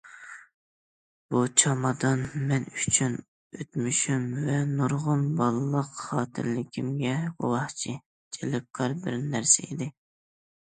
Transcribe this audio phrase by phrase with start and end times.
[1.33, 3.17] بۇ چامادان مەن ئۈچۈن
[3.59, 7.97] ئۆتمۈشۈم ۋە نۇرغۇن بالىلىق خاتىرىلىرىمگە گۇۋاھچى،
[8.41, 9.93] جەلپكار بىر نەرسە ئىدى.